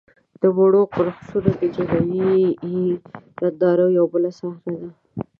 [0.41, 2.37] د مړو رقصونه د جنایي
[3.39, 4.89] نندارو یوه بله صحنه ده.